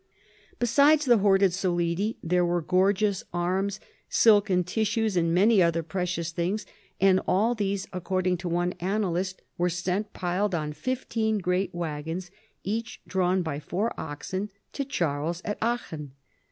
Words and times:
Besides 0.57 1.05
the 1.05 1.15
boarded 1.17 1.51
soUdi 1.51 2.15
there 2.23 2.43
were 2.43 2.63
gor* 2.63 2.91
geoiis 2.91 3.21
arms, 3.31 3.79
silken 4.09 4.63
tissues, 4.63 5.15
and 5.15 5.31
many 5.31 5.61
other 5.61 5.83
precious 5.83 6.31
things; 6.31 6.65
and 6.99 7.21
all 7.27 7.53
these, 7.53 7.87
according 7.93 8.37
to 8.37 8.49
one 8.49 8.73
annalist, 8.79 9.41
were 9.59 9.69
sent 9.69 10.11
piled 10.11 10.55
on 10.55 10.73
fifteen 10.73 11.37
great 11.37 11.71
wagons, 11.75 12.31
each 12.63 12.99
drawn 13.05 13.43
by 13.43 13.59
four 13.59 13.93
oxen, 13.95 14.49
to 14.73 14.83
Charles 14.85 15.39
at 15.45 15.59
Aachen. 15.61 16.13